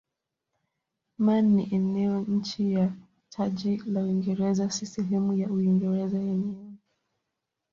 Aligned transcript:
Man 1.17 1.45
ni 1.55 1.63
eneo 1.71 2.25
chini 2.43 2.73
ya 2.73 2.91
taji 3.29 3.83
la 3.85 4.01
Uingereza 4.03 4.71
si 4.71 4.85
sehemu 4.85 5.33
ya 5.33 5.49
Uingereza 5.49 6.17
yenyewe. 6.17 6.71